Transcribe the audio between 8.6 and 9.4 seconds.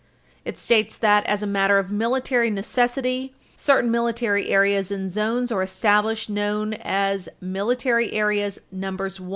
Nos.